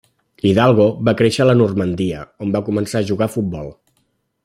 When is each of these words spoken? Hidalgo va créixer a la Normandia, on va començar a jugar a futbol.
Hidalgo 0.51 0.87
va 1.09 1.13
créixer 1.19 1.43
a 1.45 1.47
la 1.51 1.55
Normandia, 1.61 2.25
on 2.47 2.57
va 2.59 2.65
començar 2.71 3.01
a 3.03 3.09
jugar 3.13 3.29
a 3.29 3.35
futbol. 3.39 3.75